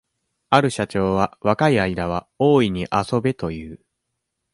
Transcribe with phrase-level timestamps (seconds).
[0.49, 3.85] ある社長は、若い間はおおいに遊べという。